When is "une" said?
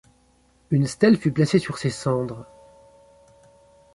0.71-0.87